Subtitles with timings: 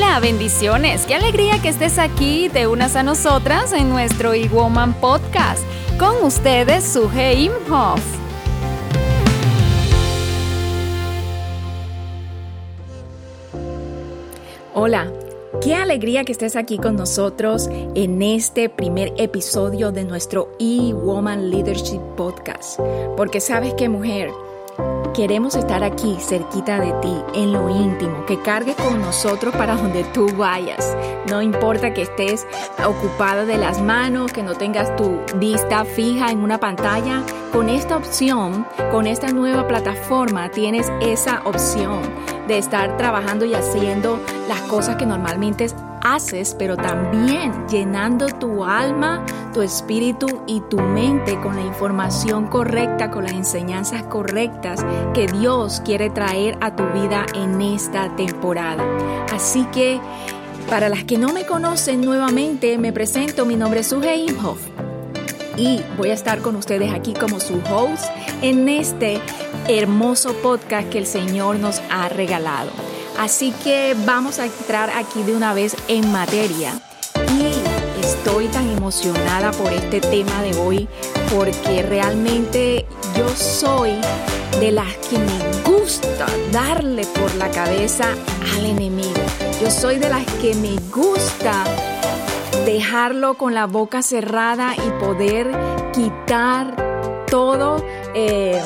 [0.00, 1.06] Hola, bendiciones.
[1.06, 5.64] Qué alegría que estés aquí, te unas a nosotras en nuestro E-Woman Podcast.
[5.98, 8.00] Con ustedes, Suje Imhoff.
[14.72, 15.12] Hola,
[15.60, 21.98] qué alegría que estés aquí con nosotros en este primer episodio de nuestro E-Woman Leadership
[22.16, 22.78] Podcast.
[23.16, 24.30] Porque sabes que mujer,
[25.18, 30.04] Queremos estar aquí cerquita de ti, en lo íntimo, que cargues con nosotros para donde
[30.04, 30.96] tú vayas.
[31.28, 32.46] No importa que estés
[32.86, 37.24] ocupada de las manos, que no tengas tu vista fija en una pantalla.
[37.52, 41.98] Con esta opción, con esta nueva plataforma, tienes esa opción
[42.46, 45.64] de estar trabajando y haciendo las cosas que normalmente
[46.02, 53.10] haces, pero también llenando tu alma, tu espíritu y tu mente con la información correcta,
[53.10, 58.84] con las enseñanzas correctas que Dios quiere traer a tu vida en esta temporada.
[59.32, 60.00] Así que,
[60.68, 64.60] para las que no me conocen nuevamente, me presento, mi nombre es Suje Imhoff
[65.58, 68.04] y voy a estar con ustedes aquí como su host
[68.42, 69.20] en este
[69.66, 72.70] hermoso podcast que el Señor nos ha regalado.
[73.18, 76.80] Así que vamos a entrar aquí de una vez en materia.
[77.36, 80.88] Y estoy tan emocionada por este tema de hoy
[81.34, 82.86] porque realmente
[83.16, 83.94] yo soy
[84.60, 88.14] de las que me gusta darle por la cabeza
[88.54, 89.20] al enemigo.
[89.60, 91.64] Yo soy de las que me gusta
[92.64, 95.50] dejarlo con la boca cerrada y poder
[95.92, 97.84] quitar todo.
[98.14, 98.62] Eh,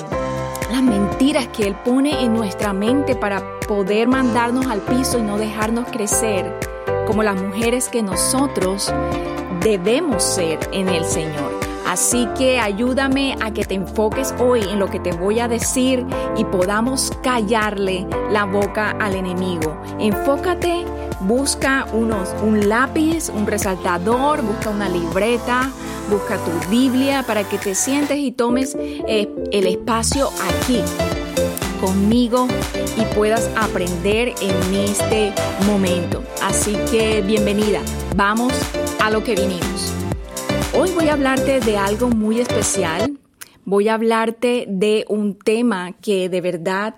[0.70, 5.38] las mentiras que Él pone en nuestra mente para poder mandarnos al piso y no
[5.38, 6.54] dejarnos crecer
[7.06, 8.92] como las mujeres que nosotros
[9.62, 11.58] debemos ser en el Señor.
[11.86, 16.04] Así que ayúdame a que te enfoques hoy en lo que te voy a decir
[16.36, 19.80] y podamos callarle la boca al enemigo.
[19.98, 20.84] Enfócate,
[21.20, 25.70] busca unos, un lápiz, un resaltador, busca una libreta,
[26.10, 30.28] busca tu Biblia para que te sientes y tomes eh, el espacio
[30.60, 30.82] aquí
[31.82, 32.46] conmigo
[32.96, 35.32] y puedas aprender en este
[35.66, 36.22] momento.
[36.40, 37.80] Así que bienvenida,
[38.14, 38.52] vamos
[39.00, 39.92] a lo que vinimos.
[40.78, 43.18] Hoy voy a hablarte de algo muy especial.
[43.64, 46.94] Voy a hablarte de un tema que de verdad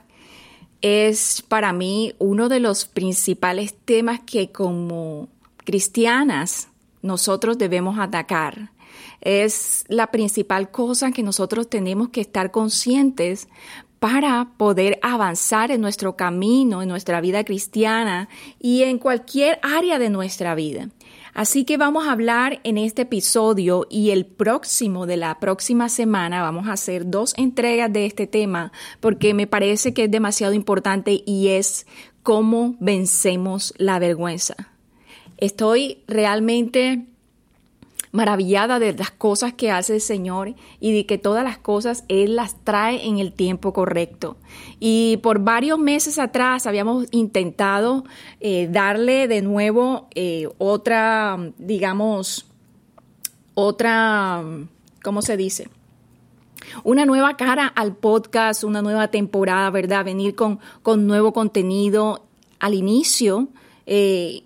[0.82, 5.28] es para mí uno de los principales temas que como
[5.64, 6.68] cristianas
[7.00, 8.70] nosotros debemos atacar.
[9.22, 13.48] Es la principal cosa que nosotros tenemos que estar conscientes
[14.04, 18.28] para poder avanzar en nuestro camino, en nuestra vida cristiana
[18.60, 20.90] y en cualquier área de nuestra vida.
[21.32, 26.42] Así que vamos a hablar en este episodio y el próximo de la próxima semana
[26.42, 31.22] vamos a hacer dos entregas de este tema porque me parece que es demasiado importante
[31.24, 31.86] y es
[32.22, 34.54] cómo vencemos la vergüenza.
[35.38, 37.06] Estoy realmente
[38.14, 42.36] maravillada de las cosas que hace el Señor y de que todas las cosas Él
[42.36, 44.36] las trae en el tiempo correcto.
[44.78, 48.04] Y por varios meses atrás habíamos intentado
[48.38, 52.46] eh, darle de nuevo eh, otra, digamos,
[53.54, 54.44] otra,
[55.02, 55.68] ¿cómo se dice?
[56.84, 60.04] Una nueva cara al podcast, una nueva temporada, ¿verdad?
[60.04, 62.22] Venir con, con nuevo contenido.
[62.60, 63.48] Al inicio
[63.86, 64.44] eh,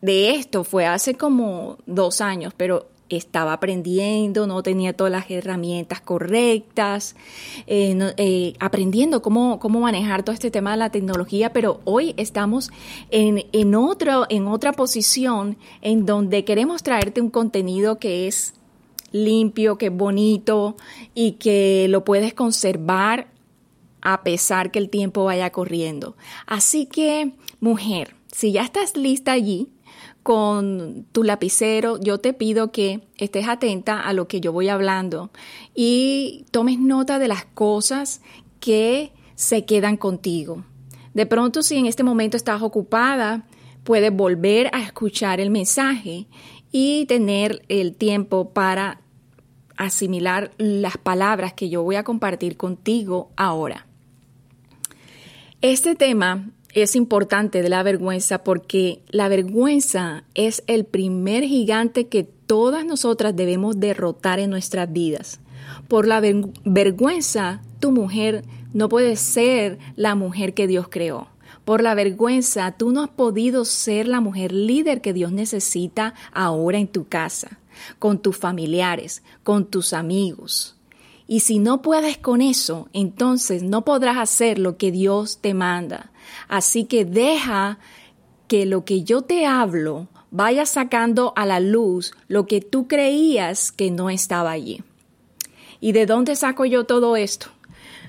[0.00, 6.00] de esto fue hace como dos años, pero estaba aprendiendo, no tenía todas las herramientas
[6.00, 7.16] correctas,
[7.66, 12.70] eh, eh, aprendiendo cómo, cómo manejar todo este tema de la tecnología, pero hoy estamos
[13.10, 13.74] en, en,
[14.28, 18.54] en otra posición en donde queremos traerte un contenido que es
[19.12, 20.76] limpio, que es bonito
[21.14, 23.28] y que lo puedes conservar
[24.02, 26.16] a pesar que el tiempo vaya corriendo.
[26.46, 29.68] Así que, mujer, si ya estás lista allí,
[30.22, 35.30] con tu lapicero, yo te pido que estés atenta a lo que yo voy hablando
[35.74, 38.20] y tomes nota de las cosas
[38.60, 40.64] que se quedan contigo.
[41.14, 43.46] De pronto, si en este momento estás ocupada,
[43.84, 46.26] puedes volver a escuchar el mensaje
[46.70, 49.00] y tener el tiempo para
[49.76, 53.86] asimilar las palabras que yo voy a compartir contigo ahora.
[55.62, 62.24] Este tema es importante de la vergüenza porque la vergüenza es el primer gigante que
[62.24, 65.40] todas nosotras debemos derrotar en nuestras vidas.
[65.88, 71.28] Por la vergüenza, tu mujer no puede ser la mujer que Dios creó.
[71.64, 76.78] Por la vergüenza, tú no has podido ser la mujer líder que Dios necesita ahora
[76.78, 77.58] en tu casa,
[77.98, 80.76] con tus familiares, con tus amigos.
[81.26, 86.09] Y si no puedes con eso, entonces no podrás hacer lo que Dios te manda.
[86.48, 87.78] Así que deja
[88.48, 93.72] que lo que yo te hablo vaya sacando a la luz lo que tú creías
[93.72, 94.82] que no estaba allí.
[95.80, 97.46] ¿Y de dónde saco yo todo esto?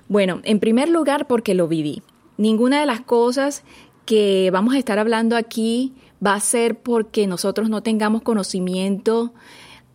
[0.08, 2.02] Bueno, en primer lugar porque lo viví.
[2.38, 3.64] Ninguna de las cosas
[4.06, 5.94] que vamos a estar hablando aquí
[6.26, 9.34] va a ser porque nosotros no tengamos conocimiento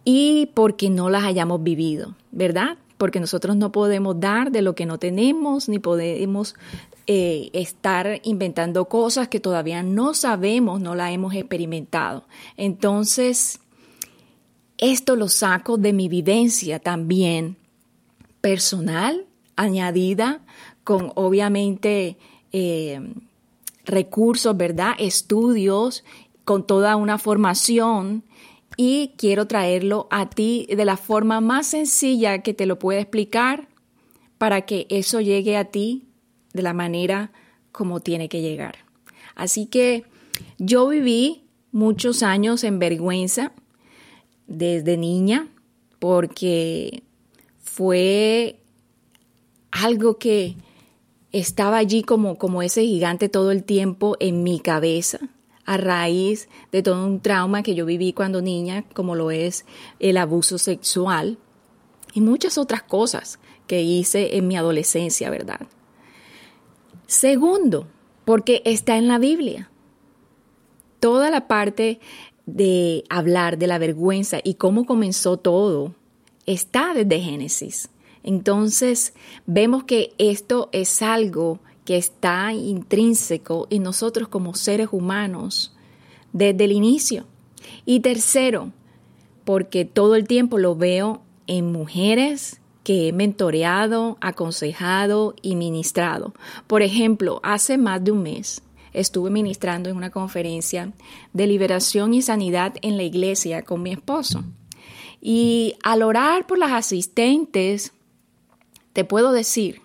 [0.05, 2.79] y porque no las hayamos vivido, ¿verdad?
[2.97, 6.55] Porque nosotros no podemos dar de lo que no tenemos, ni podemos
[7.07, 12.27] eh, estar inventando cosas que todavía no sabemos, no las hemos experimentado.
[12.57, 13.61] Entonces,
[14.79, 17.57] esto lo saco de mi vivencia también
[18.41, 20.41] personal, añadida
[20.85, 22.19] con obviamente
[22.53, 23.01] eh,
[23.85, 24.95] recursos, ¿verdad?
[24.99, 26.05] Estudios,
[26.45, 28.25] con toda una formación
[28.77, 33.69] y quiero traerlo a ti de la forma más sencilla que te lo pueda explicar
[34.39, 36.06] para que eso llegue a ti
[36.57, 37.31] de la manera
[37.73, 38.79] como tiene que llegar.
[39.35, 40.05] Así que
[40.59, 43.53] yo viví muchos años en vergüenza
[44.47, 45.49] desde niña
[45.99, 47.03] porque
[47.61, 48.61] fue
[49.71, 50.57] algo que
[51.33, 55.19] estaba allí como, como ese gigante todo el tiempo en mi cabeza
[55.67, 59.67] a raíz de todo un trauma que yo viví cuando niña, como lo es
[59.99, 61.39] el abuso sexual
[62.15, 65.61] y muchas otras cosas que hice en mi adolescencia, ¿verdad?
[67.07, 67.87] Segundo,
[68.25, 69.71] porque está en la Biblia.
[70.99, 72.01] Toda la parte
[72.47, 75.95] de hablar de la vergüenza y cómo comenzó todo
[76.47, 77.91] está desde Génesis.
[78.23, 79.15] Entonces,
[79.47, 85.77] vemos que esto es algo que está intrínseco en nosotros como seres humanos
[86.33, 87.27] desde el inicio.
[87.85, 88.73] Y tercero,
[89.45, 96.35] porque todo el tiempo lo veo en mujeres que he mentoreado, aconsejado y ministrado.
[96.69, 98.63] Por ejemplo, hace más de un mes
[98.93, 100.93] estuve ministrando en una conferencia
[101.33, 104.45] de liberación y sanidad en la iglesia con mi esposo.
[105.21, 107.93] Y al orar por las asistentes,
[108.93, 109.81] te puedo decir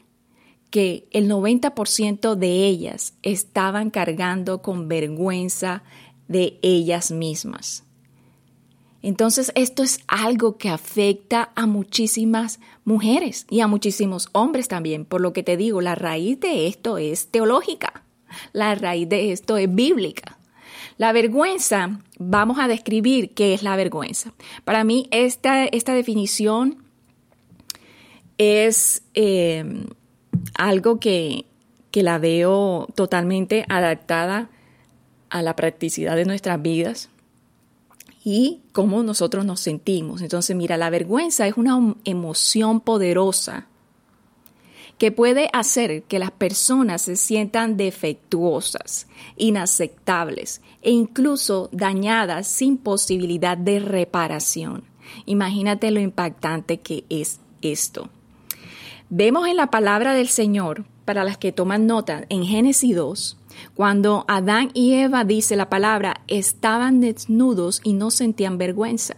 [0.70, 5.82] que el 90% de ellas estaban cargando con vergüenza
[6.28, 7.84] de ellas mismas.
[9.04, 15.06] Entonces esto es algo que afecta a muchísimas mujeres y a muchísimos hombres también.
[15.06, 18.04] Por lo que te digo, la raíz de esto es teológica,
[18.54, 20.38] la raíz de esto es bíblica.
[20.98, 24.34] La vergüenza, vamos a describir qué es la vergüenza.
[24.66, 26.84] Para mí esta, esta definición
[28.38, 29.86] es eh,
[30.54, 31.46] algo que,
[31.90, 34.50] que la veo totalmente adaptada
[35.30, 37.11] a la practicidad de nuestras vidas
[38.24, 40.22] y cómo nosotros nos sentimos.
[40.22, 43.68] Entonces, mira, la vergüenza es una emoción poderosa
[44.98, 53.58] que puede hacer que las personas se sientan defectuosas, inaceptables e incluso dañadas sin posibilidad
[53.58, 54.84] de reparación.
[55.26, 58.10] Imagínate lo impactante que es esto.
[59.10, 63.38] Vemos en la palabra del Señor, para las que toman nota, en Génesis 2,
[63.74, 69.16] cuando Adán y Eva, dice la palabra, estaban desnudos y no sentían vergüenza.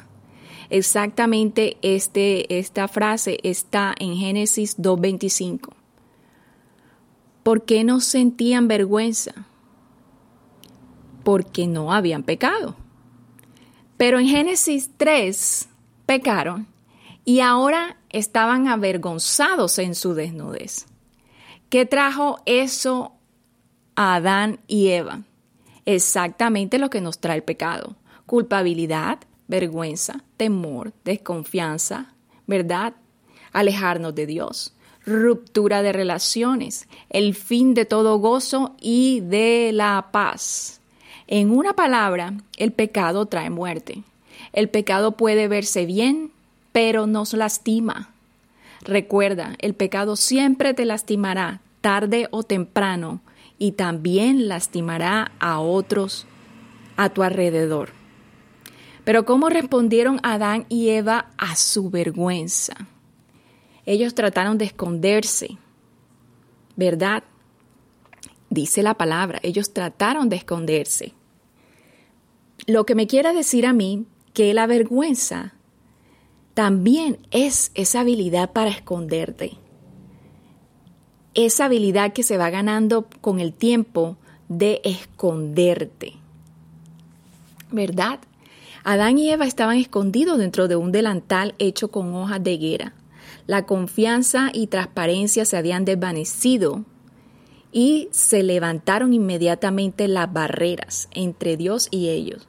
[0.69, 5.69] Exactamente este, esta frase está en Génesis 2.25.
[7.43, 9.45] ¿Por qué no sentían vergüenza?
[11.23, 12.75] Porque no habían pecado.
[13.97, 15.69] Pero en Génesis 3
[16.05, 16.67] pecaron
[17.25, 20.87] y ahora estaban avergonzados en su desnudez.
[21.69, 23.13] ¿Qué trajo eso
[23.95, 25.21] Adán y Eva?
[25.85, 27.95] Exactamente lo que nos trae el pecado.
[28.25, 32.13] Culpabilidad, vergüenza, temor, desconfianza,
[32.47, 32.93] ¿verdad?
[33.51, 34.73] Alejarnos de Dios,
[35.05, 40.79] ruptura de relaciones, el fin de todo gozo y de la paz.
[41.27, 44.03] En una palabra, el pecado trae muerte.
[44.53, 46.31] El pecado puede verse bien
[46.73, 48.09] pero nos lastima.
[48.81, 53.21] Recuerda, el pecado siempre te lastimará, tarde o temprano,
[53.57, 56.25] y también lastimará a otros
[56.97, 57.89] a tu alrededor.
[59.03, 62.73] Pero ¿cómo respondieron Adán y Eva a su vergüenza?
[63.85, 65.57] Ellos trataron de esconderse,
[66.75, 67.23] ¿verdad?
[68.49, 71.13] Dice la palabra, ellos trataron de esconderse.
[72.65, 75.53] Lo que me quiere decir a mí que la vergüenza
[76.53, 79.57] también es esa habilidad para esconderte.
[81.33, 84.17] Esa habilidad que se va ganando con el tiempo
[84.49, 86.13] de esconderte.
[87.71, 88.19] ¿Verdad?
[88.83, 92.93] Adán y Eva estaban escondidos dentro de un delantal hecho con hojas de higuera.
[93.47, 96.83] La confianza y transparencia se habían desvanecido
[97.71, 102.47] y se levantaron inmediatamente las barreras entre Dios y ellos.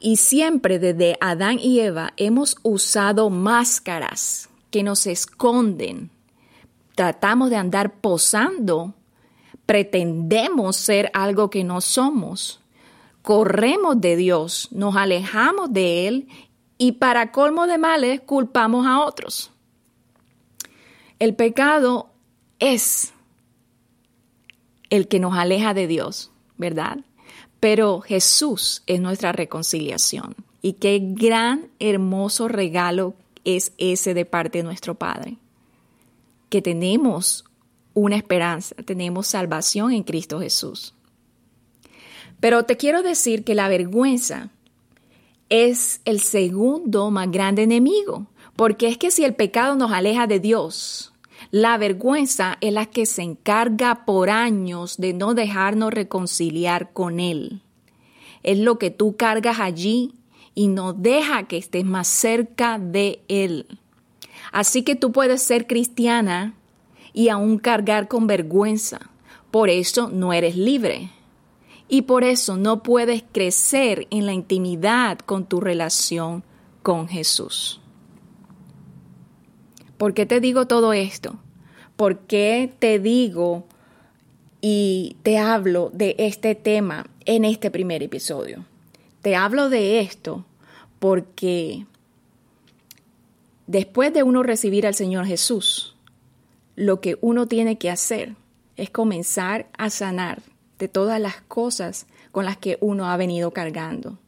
[0.00, 6.10] Y siempre desde Adán y Eva hemos usado máscaras que nos esconden.
[6.94, 8.94] Tratamos de andar posando,
[9.66, 12.62] pretendemos ser algo que no somos
[13.22, 16.28] corremos de Dios, nos alejamos de Él
[16.76, 19.52] y para colmo de males culpamos a otros.
[21.18, 22.10] El pecado
[22.58, 23.12] es
[24.90, 26.98] el que nos aleja de Dios, ¿verdad?
[27.60, 30.34] Pero Jesús es nuestra reconciliación.
[30.60, 35.38] Y qué gran, hermoso regalo es ese de parte de nuestro Padre.
[36.52, 37.46] Que tenemos
[37.94, 40.92] una esperanza, tenemos salvación en Cristo Jesús.
[42.40, 44.50] Pero te quiero decir que la vergüenza
[45.48, 50.40] es el segundo más grande enemigo, porque es que si el pecado nos aleja de
[50.40, 51.14] Dios,
[51.50, 57.62] la vergüenza es la que se encarga por años de no dejarnos reconciliar con Él.
[58.42, 60.12] Es lo que tú cargas allí
[60.54, 63.78] y no deja que estés más cerca de Él.
[64.52, 66.54] Así que tú puedes ser cristiana
[67.12, 69.10] y aún cargar con vergüenza.
[69.50, 71.10] Por eso no eres libre
[71.88, 76.44] y por eso no puedes crecer en la intimidad con tu relación
[76.82, 77.80] con Jesús.
[79.98, 81.36] ¿Por qué te digo todo esto?
[81.96, 83.64] ¿Por qué te digo
[84.60, 88.64] y te hablo de este tema en este primer episodio?
[89.20, 90.44] Te hablo de esto
[90.98, 91.86] porque
[93.72, 95.96] después de uno recibir al Señor Jesús,
[96.76, 98.34] lo que uno tiene que hacer
[98.76, 100.42] es comenzar a sanar
[100.78, 104.18] de todas las cosas con las que uno ha venido cargando.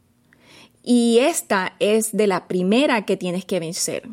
[0.82, 4.08] Y esta es de la primera que tienes que vencer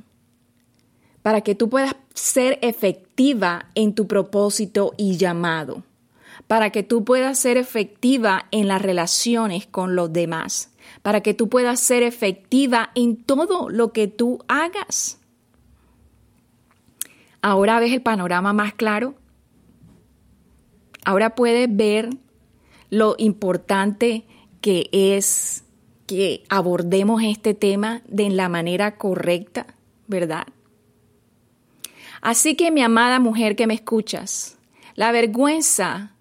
[1.21, 5.83] para que tú puedas ser efectiva en tu propósito y llamado,
[6.47, 10.71] para que tú puedas ser efectiva en las relaciones con los demás,
[11.03, 15.20] para que tú puedas ser efectiva en todo lo que tú hagas.
[17.41, 19.15] Ahora ves el panorama más claro.
[21.03, 22.10] Ahora puedes ver
[22.89, 24.25] lo importante
[24.62, 25.63] que es
[26.05, 29.65] que abordemos este tema de la manera correcta,
[30.07, 30.45] ¿verdad?
[32.21, 34.60] Así que mi amada mujer que me escuchas,
[34.95, 36.15] la vergüenza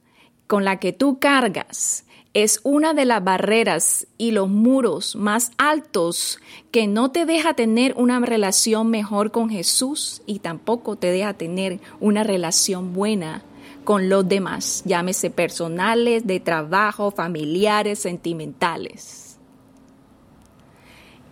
[0.47, 6.39] con la que tú cargas es una de las barreras y los muros más altos
[6.71, 11.81] que no te deja tener una relación mejor con Jesús y tampoco te deja tener
[11.99, 13.43] una relación buena
[13.83, 19.39] con los demás, llámese personales, de trabajo, familiares, sentimentales.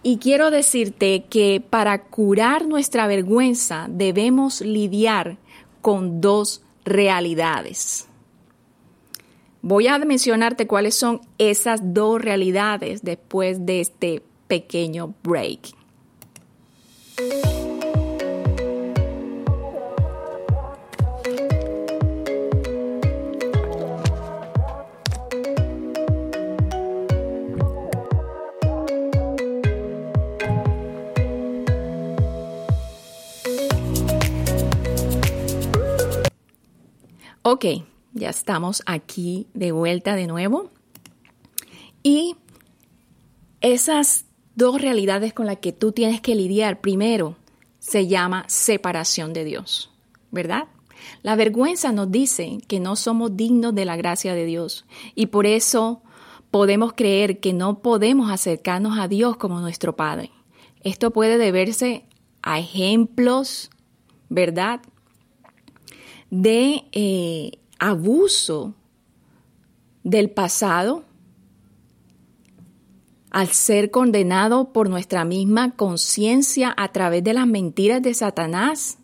[0.02, 5.36] Y quiero decirte que para curar nuestra vergüenza debemos lidiar
[5.82, 8.08] con dos realidades.
[9.60, 15.78] Voy a mencionarte cuáles son esas dos realidades después de este pequeño break.
[38.12, 40.70] Ya estamos aquí de vuelta de nuevo.
[42.02, 42.36] Y
[43.60, 47.36] esas dos realidades con las que tú tienes que lidiar, primero,
[47.78, 49.90] se llama separación de Dios,
[50.30, 50.68] ¿verdad?
[51.22, 54.84] La vergüenza nos dice que no somos dignos de la gracia de Dios
[55.14, 56.02] y por eso
[56.50, 60.30] podemos creer que no podemos acercarnos a Dios como nuestro Padre.
[60.82, 62.04] Esto puede deberse
[62.42, 63.70] a ejemplos,
[64.28, 64.80] ¿verdad?
[66.30, 68.74] de eh, abuso
[70.02, 71.04] del pasado
[73.30, 78.98] al ser condenado por nuestra misma conciencia a través de las mentiras de Satanás,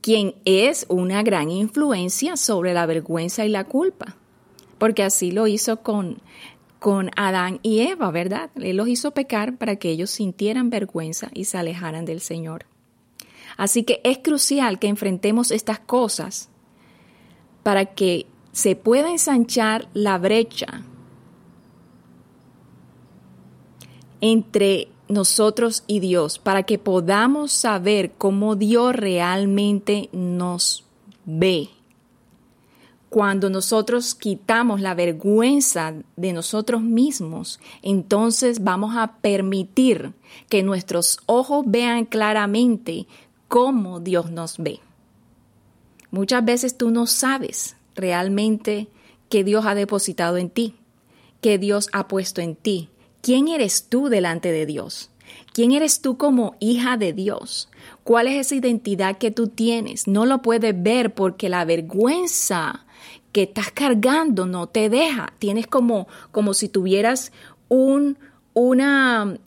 [0.00, 4.16] quien es una gran influencia sobre la vergüenza y la culpa,
[4.78, 6.18] porque así lo hizo con,
[6.78, 8.50] con Adán y Eva, ¿verdad?
[8.54, 12.66] Él los hizo pecar para que ellos sintieran vergüenza y se alejaran del Señor.
[13.56, 16.48] Así que es crucial que enfrentemos estas cosas
[17.68, 20.84] para que se pueda ensanchar la brecha
[24.22, 30.86] entre nosotros y Dios, para que podamos saber cómo Dios realmente nos
[31.26, 31.68] ve.
[33.10, 40.14] Cuando nosotros quitamos la vergüenza de nosotros mismos, entonces vamos a permitir
[40.48, 43.06] que nuestros ojos vean claramente
[43.46, 44.80] cómo Dios nos ve.
[46.10, 48.88] Muchas veces tú no sabes realmente
[49.28, 50.74] que Dios ha depositado en ti,
[51.40, 52.88] que Dios ha puesto en ti.
[53.20, 55.10] ¿Quién eres tú delante de Dios?
[55.52, 57.68] ¿Quién eres tú como hija de Dios?
[58.04, 60.06] ¿Cuál es esa identidad que tú tienes?
[60.06, 62.86] No lo puedes ver porque la vergüenza
[63.32, 65.32] que estás cargando no te deja.
[65.38, 67.32] Tienes como, como si tuvieras
[67.68, 68.18] un,
[68.54, 69.38] una,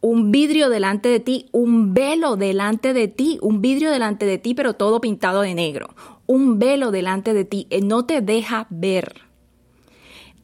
[0.00, 4.54] un vidrio delante de ti, un velo delante de ti, un vidrio delante de ti,
[4.54, 5.94] pero todo pintado de negro.
[6.26, 9.22] Un velo delante de ti, eh, no te deja ver.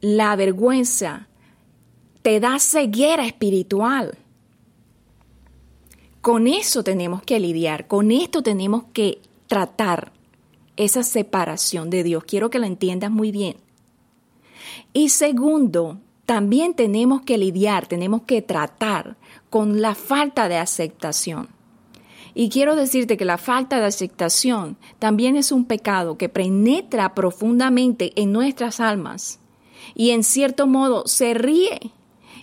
[0.01, 1.27] La vergüenza
[2.21, 4.17] te da ceguera espiritual.
[6.21, 10.11] Con eso tenemos que lidiar, con esto tenemos que tratar
[10.75, 12.23] esa separación de Dios.
[12.23, 13.57] Quiero que lo entiendas muy bien.
[14.91, 19.15] Y segundo, también tenemos que lidiar, tenemos que tratar
[19.55, 21.47] con la falta de aceptación.
[22.33, 28.11] Y quiero decirte que la falta de aceptación también es un pecado que penetra profundamente
[28.21, 29.39] en nuestras almas
[29.93, 31.79] y en cierto modo se ríe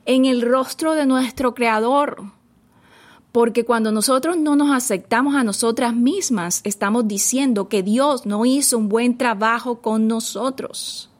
[0.06, 2.32] en el rostro de nuestro Creador
[3.30, 8.78] porque cuando nosotros no nos aceptamos a nosotras mismas, estamos diciendo que Dios no hizo
[8.78, 11.10] un buen trabajo con nosotros.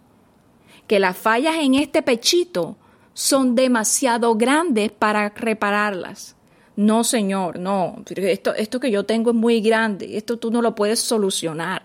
[0.87, 2.78] Que las fallas en este pechito
[3.14, 6.37] son demasiado grandes para repararlas.
[6.76, 8.02] No, Señor, no.
[8.16, 10.17] Esto, esto que yo tengo es muy grande.
[10.17, 11.84] Esto tú no lo puedes solucionar.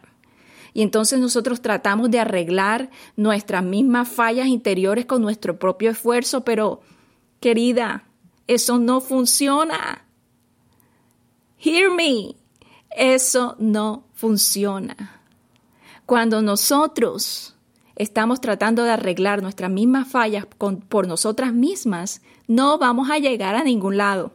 [0.73, 6.81] Y entonces nosotros tratamos de arreglar nuestras mismas fallas interiores con nuestro propio esfuerzo, pero,
[7.39, 8.05] querida,
[8.45, 10.05] eso no funciona.
[11.59, 12.35] Hear me.
[12.91, 15.21] Eso no funciona.
[16.05, 17.56] Cuando nosotros
[17.97, 23.63] estamos tratando de arreglar nuestras mismas fallas por nosotras mismas, no vamos a llegar a
[23.63, 24.31] ningún lado.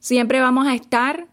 [0.00, 1.28] Siempre vamos a estar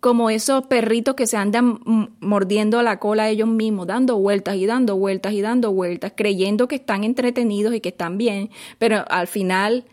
[0.00, 1.80] como esos perritos que se andan
[2.20, 6.76] mordiendo la cola ellos mismos, dando vueltas y dando vueltas y dando vueltas, creyendo que
[6.76, 9.84] están entretenidos y que están bien, pero al final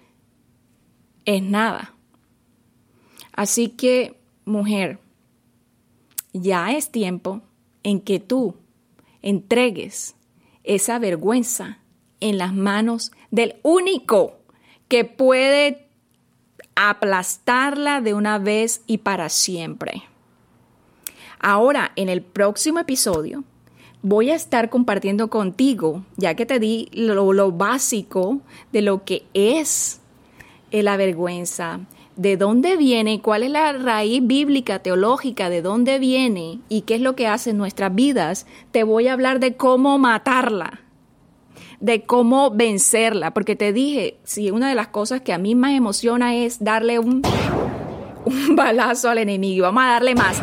[1.25, 1.93] es nada.
[3.33, 4.99] Así que, mujer,
[6.31, 7.41] ya es tiempo
[7.83, 8.55] en que tú
[9.21, 10.16] entregues
[10.67, 11.79] esa vergüenza
[12.19, 14.37] en las manos del único
[14.87, 15.87] que puede
[16.75, 20.03] aplastarla de una vez y para siempre.
[21.39, 23.43] Ahora, en el próximo episodio,
[24.01, 28.39] voy a estar compartiendo contigo, ya que te di lo, básico
[28.71, 30.01] de lo que es
[30.71, 31.81] la vergüenza,
[32.17, 37.01] de dónde viene, cuál es la raíz bíblica, teológica, de dónde viene y qué es
[37.01, 40.81] lo que hace en nuestras vidas, te voy a hablar de cómo matarla,
[41.79, 45.73] de cómo vencerla, porque te dije, si una de las cosas que a mí más
[45.73, 47.21] emociona es darle un,
[48.25, 50.41] un balazo al enemigo, vamos a darle más,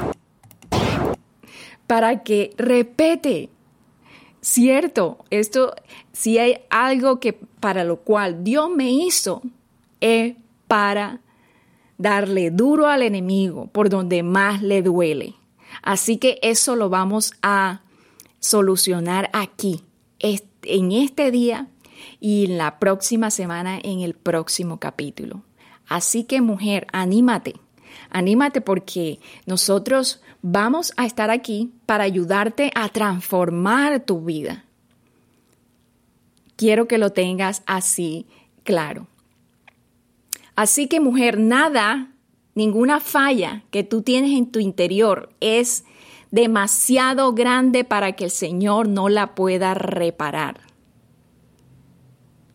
[1.89, 3.51] para que repete.
[4.41, 5.75] Cierto, esto,
[6.13, 9.41] si hay algo que para lo cual Dios me hizo,
[10.01, 10.35] es
[10.69, 11.21] para
[12.05, 15.35] darle duro al enemigo por donde más le duele.
[15.83, 17.81] Así que eso lo vamos a
[18.41, 19.83] solucionar aquí,
[20.19, 21.69] en este día
[22.21, 25.43] y en la próxima semana en el próximo capítulo.
[25.89, 27.55] Así que mujer, anímate,
[28.11, 34.65] anímate porque nosotros vamos a estar aquí para ayudarte a transformar tu vida.
[36.57, 38.27] Quiero que lo tengas así
[38.63, 39.07] claro.
[40.57, 42.13] Así que mujer, nada,
[42.55, 45.85] ninguna falla que tú tienes en tu interior es
[46.31, 50.61] demasiado grande para que el Señor no la pueda reparar.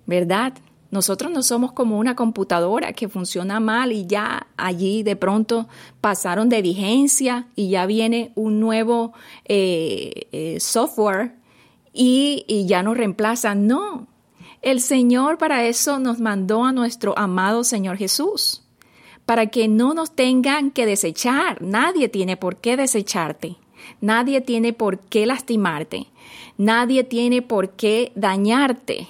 [0.05, 0.53] ¿Verdad?
[0.91, 5.67] Nosotros no somos como una computadora que funciona mal y ya allí de pronto
[6.01, 9.13] pasaron de vigencia y ya viene un nuevo
[9.45, 11.35] eh, eh, software
[11.93, 13.53] y, y ya nos reemplaza.
[13.53, 14.07] No,
[14.61, 18.63] el Señor para eso nos mandó a nuestro amado Señor Jesús,
[19.25, 21.61] para que no nos tengan que desechar.
[21.61, 23.57] Nadie tiene por qué desecharte.
[24.01, 26.07] Nadie tiene por qué lastimarte.
[26.57, 29.07] Nadie tiene por qué dañarte.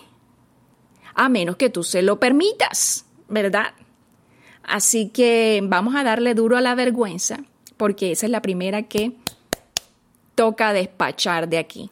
[1.15, 3.73] a menos que tú se lo permitas, ¿verdad?
[4.63, 7.39] Así que vamos a darle duro a la vergüenza,
[7.75, 9.13] porque esa es la primera que
[10.35, 11.89] toca despachar de aquí.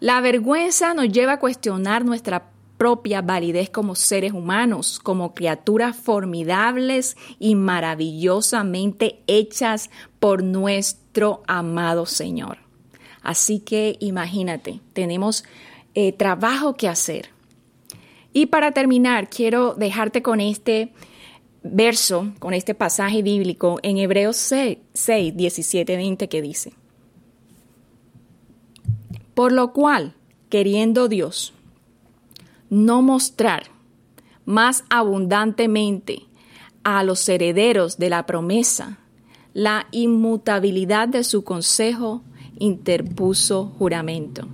[0.00, 7.16] La vergüenza nos lleva a cuestionar nuestra propia validez como seres humanos, como criaturas formidables
[7.38, 12.58] y maravillosamente hechas por nuestro amado Señor.
[13.20, 15.44] Así que imagínate, tenemos
[15.94, 17.30] eh, trabajo que hacer.
[18.32, 20.92] Y para terminar, quiero dejarte con este
[21.64, 26.72] verso, con este pasaje bíblico en Hebreos 6, 6 17, 20 que dice,
[29.34, 30.14] por lo cual,
[30.48, 31.52] queriendo Dios
[32.70, 33.64] no mostrar
[34.44, 36.22] más abundantemente
[36.84, 38.98] a los herederos de la promesa
[39.58, 42.22] la inmutabilidad de su consejo,
[42.60, 44.46] interpuso juramento,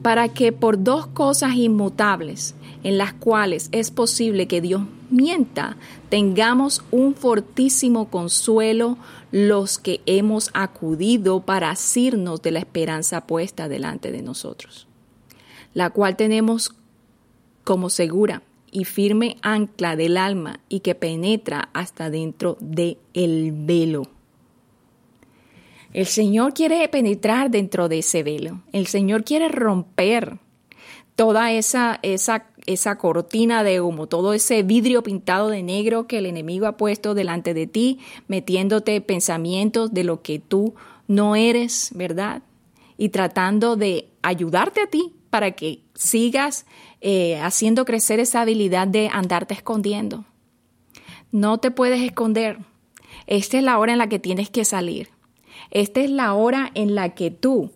[0.00, 5.76] para que por dos cosas inmutables, en las cuales es posible que Dios mienta,
[6.08, 8.96] tengamos un fortísimo consuelo
[9.32, 14.86] los que hemos acudido para asirnos de la esperanza puesta delante de nosotros,
[15.74, 16.70] la cual tenemos
[17.68, 24.04] como segura y firme ancla del alma y que penetra hasta dentro del el velo.
[25.92, 28.62] El Señor quiere penetrar dentro de ese velo.
[28.72, 30.38] El Señor quiere romper
[31.14, 36.24] toda esa, esa, esa cortina de humo, todo ese vidrio pintado de negro que el
[36.24, 40.74] enemigo ha puesto delante de ti, metiéndote pensamientos de lo que tú
[41.06, 42.40] no eres, ¿verdad?
[42.96, 46.66] Y tratando de ayudarte a ti para que sigas
[47.00, 50.24] eh, haciendo crecer esa habilidad de andarte escondiendo.
[51.30, 52.58] No te puedes esconder.
[53.26, 55.10] Esta es la hora en la que tienes que salir.
[55.70, 57.72] Esta es la hora en la que tú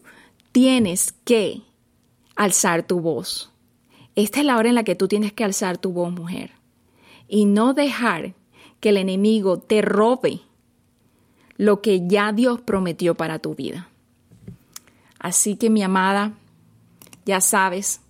[0.53, 1.63] tienes que
[2.37, 3.53] alzar tu voz.
[4.15, 6.53] Esta es la hora en la que tú tienes que alzar tu voz, mujer.
[7.29, 8.35] Y no dejar
[8.81, 10.41] que el enemigo te robe
[11.57, 13.89] lo que ya Dios prometió para tu vida.
[15.19, 16.33] Así que mi amada,
[17.25, 18.01] ya sabes,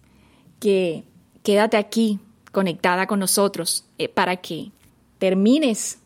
[0.61, 1.05] que
[1.43, 2.21] quédate aquí
[2.53, 4.71] conectada con nosotros eh, para que
[5.19, 5.99] termines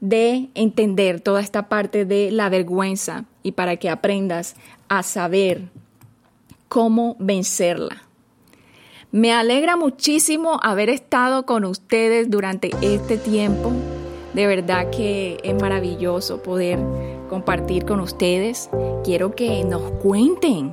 [0.00, 4.56] de entender toda esta parte de la vergüenza y para que aprendas
[4.88, 5.68] a saber
[6.68, 8.02] cómo vencerla.
[9.12, 13.72] Me alegra muchísimo haber estado con ustedes durante este tiempo.
[14.34, 16.78] De verdad que es maravilloso poder
[17.30, 18.68] compartir con ustedes.
[19.04, 20.70] Quiero que nos cuenten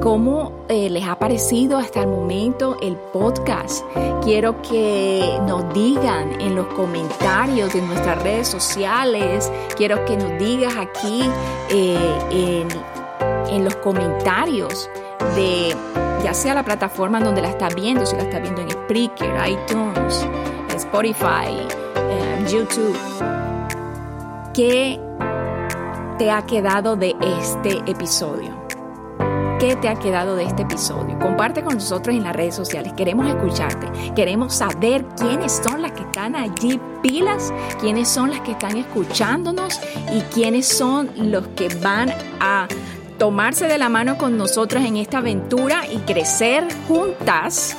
[0.00, 3.84] cómo eh, les ha parecido hasta el momento el podcast.
[4.22, 10.74] Quiero que nos digan en los comentarios de nuestras redes sociales, quiero que nos digas
[10.76, 11.22] aquí
[11.70, 12.68] eh, en,
[13.54, 14.88] en, los comentarios
[15.36, 15.74] de
[16.22, 20.26] ya sea la plataforma donde la estás viendo, si la estás viendo en Spreaker, iTunes,
[20.74, 21.52] Spotify,
[22.48, 22.96] YouTube.
[24.52, 25.00] ¿Qué
[26.18, 28.63] te ha quedado de este episodio?
[29.58, 31.18] ¿Qué te ha quedado de este episodio?
[31.18, 32.92] Comparte con nosotros en las redes sociales.
[32.94, 33.86] Queremos escucharte.
[34.14, 39.80] Queremos saber quiénes son las que están allí pilas, quiénes son las que están escuchándonos
[40.12, 42.66] y quiénes son los que van a
[43.18, 47.76] tomarse de la mano con nosotros en esta aventura y crecer juntas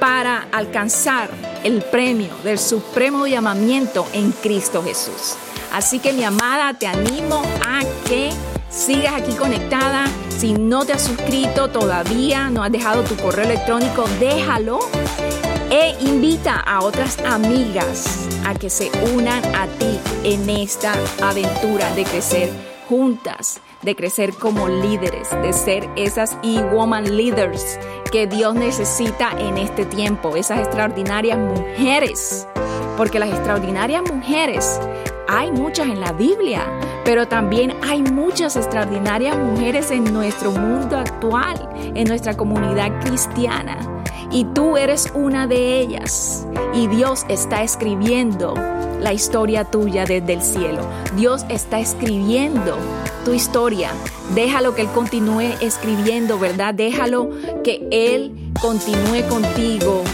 [0.00, 1.30] para alcanzar
[1.62, 5.36] el premio del supremo llamamiento en Cristo Jesús.
[5.72, 8.30] Así que mi amada, te animo a que
[8.70, 10.06] sigas aquí conectada.
[10.40, 14.78] Si no te has suscrito todavía, no has dejado tu correo electrónico, déjalo.
[15.70, 22.04] E invita a otras amigas a que se unan a ti en esta aventura de
[22.04, 22.48] crecer
[22.88, 27.78] juntas, de crecer como líderes, de ser esas e-woman leaders
[28.10, 32.46] que Dios necesita en este tiempo, esas extraordinarias mujeres.
[32.96, 34.80] Porque las extraordinarias mujeres
[35.28, 36.64] hay muchas en la Biblia,
[37.04, 43.78] pero también hay muchas extraordinarias mujeres en nuestro mundo actual, en nuestra comunidad cristiana.
[44.32, 46.46] Y tú eres una de ellas.
[46.72, 48.54] Y Dios está escribiendo
[49.00, 50.82] la historia tuya desde el cielo.
[51.16, 52.76] Dios está escribiendo
[53.24, 53.90] tu historia.
[54.34, 56.74] Déjalo que Él continúe escribiendo, ¿verdad?
[56.74, 57.30] Déjalo
[57.64, 60.04] que Él continúe contigo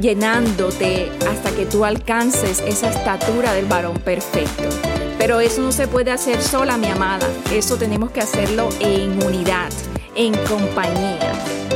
[0.00, 4.89] llenándote hasta que tú alcances esa estatura del varón perfecto.
[5.20, 7.28] Pero eso no se puede hacer sola, mi amada.
[7.52, 9.68] Eso tenemos que hacerlo en unidad,
[10.14, 11.34] en compañía,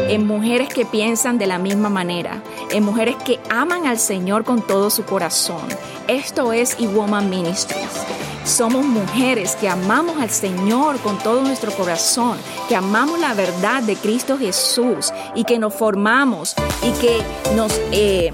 [0.09, 4.63] en mujeres que piensan de la misma manera, en mujeres que aman al Señor con
[4.63, 5.61] todo su corazón.
[6.09, 8.07] Esto es E-Woman Ministries.
[8.47, 13.97] somos mujeres que amamos al Señor con todo nuestro corazón, que amamos la verdad de
[13.97, 17.23] Cristo Jesús y que nos formamos y que
[17.55, 18.33] nos, eh,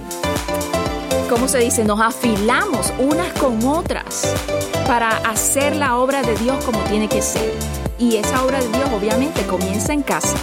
[1.29, 1.83] ¿cómo se dice?
[1.83, 4.33] Nos afilamos unas con otras
[4.91, 7.55] para hacer la obra de Dios como tiene que ser.
[7.97, 10.37] Y esa obra de Dios obviamente comienza en casa,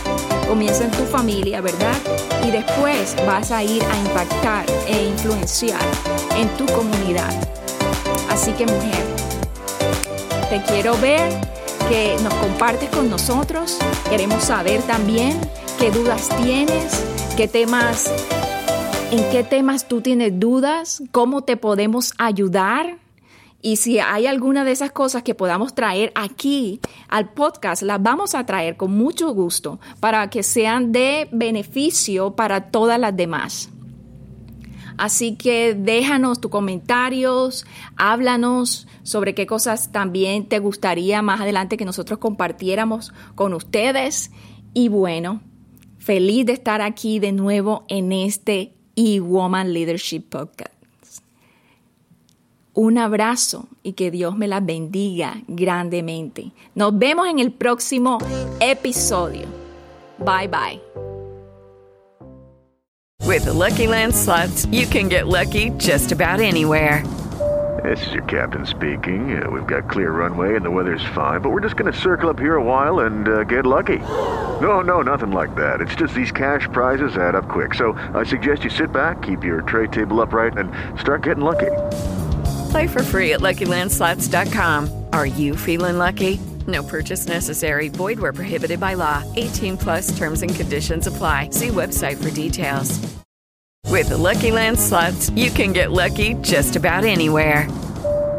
[0.48, 1.98] comienza en tu familia, ¿verdad?
[2.48, 5.82] Y después vas a ir a impactar e influenciar
[6.38, 7.30] en tu comunidad.
[8.30, 9.04] Así que mujer,
[10.50, 11.30] te quiero ver,
[11.90, 13.78] que nos compartes con nosotros.
[14.10, 15.38] Queremos saber también
[15.78, 17.04] qué dudas tienes,
[17.36, 18.10] qué temas,
[19.12, 23.07] en qué temas tú tienes dudas, cómo te podemos ayudar.
[23.68, 28.34] Y si hay alguna de esas cosas que podamos traer aquí al podcast, las vamos
[28.34, 33.70] a traer con mucho gusto para que sean de beneficio para todas las demás.
[34.98, 37.66] Así que déjanos tus comentarios,
[37.98, 44.32] háblanos sobre qué cosas también te gustaría más adelante que nosotros compartiéramos con ustedes.
[44.74, 45.42] Y bueno,
[45.98, 50.77] feliz de estar aquí de nuevo en este E-Woman Leadership Podcast.
[52.80, 56.52] Un abrazo y que Dios me las bendiga grandemente.
[56.76, 58.20] Nos vemos en el próximo
[58.60, 59.48] episodio.
[60.20, 60.80] Bye bye.
[63.26, 67.04] With the Lucky Land slots, you can get lucky just about anywhere.
[67.84, 69.42] This is your captain speaking.
[69.42, 72.30] Uh, we've got clear runway and the weather's fine, but we're just going to circle
[72.30, 74.00] up here a while and uh, get lucky.
[74.62, 75.82] No, no, nothing like that.
[75.82, 77.74] It's just these cash prizes add up quick.
[77.74, 81.72] So I suggest you sit back, keep your tray table upright, and start getting lucky.
[82.78, 85.06] Play for free at LuckyLandSlots.com.
[85.12, 86.40] Are you feeling lucky?
[86.68, 87.90] No purchase necessary.
[87.90, 89.24] Void where prohibited by law.
[89.36, 91.50] 18 plus terms and conditions apply.
[91.50, 93.00] See website for details.
[93.88, 97.68] With Lucky Land slots, you can get lucky just about anywhere.